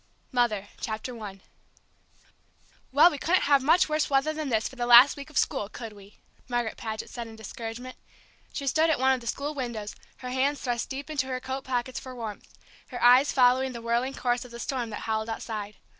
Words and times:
JTABLE 0.33 0.47
4 0.49 0.49
7 0.49 0.63
1 0.63 0.63
MOTHER 0.63 0.67
CHAPTER 0.81 1.19
I 1.21 1.39
"Well, 2.91 3.11
we 3.11 3.19
couldn't 3.19 3.43
have 3.43 3.61
much 3.61 3.87
worse 3.87 4.09
weather 4.09 4.33
than 4.33 4.49
this 4.49 4.67
for 4.67 4.75
the 4.75 4.87
last 4.87 5.15
week 5.15 5.29
of 5.29 5.37
school, 5.37 5.69
could 5.69 5.93
we?" 5.93 6.17
Margaret 6.49 6.75
Paget 6.75 7.07
said 7.11 7.27
in 7.27 7.35
discouragement. 7.35 7.95
She 8.51 8.65
stood 8.65 8.89
at 8.89 8.97
one 8.97 9.13
of 9.13 9.21
the 9.21 9.27
school 9.27 9.53
windows, 9.53 9.93
her 10.17 10.31
hands 10.31 10.59
thrust 10.59 10.89
deep 10.89 11.11
in 11.11 11.19
her 11.19 11.39
coat 11.39 11.65
pockets 11.65 11.99
for 11.99 12.15
warmth, 12.15 12.51
her 12.87 12.99
eyes 13.03 13.31
following 13.31 13.73
the 13.73 13.81
whirling 13.83 14.15
course 14.15 14.43
of 14.43 14.49
the 14.49 14.59
storm 14.59 14.89
that 14.89 15.01
howled 15.01 15.29
outside. 15.29 15.75